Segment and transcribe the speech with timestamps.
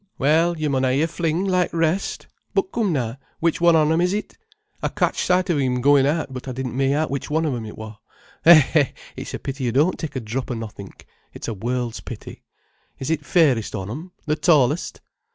[0.17, 2.25] Well, yo mun ha'e yer fling, like t' rest.
[2.55, 4.35] But coom na, which on 'em is it?
[4.81, 7.45] I catched sight on 'im goin' out, but I didna ma'e out then which on
[7.45, 7.99] 'em it wor.
[8.43, 12.41] He—eh, it's a pity you don't take a drop of nothink, it's a world's pity.
[12.97, 15.01] Is it the fairest on 'em, the tallest."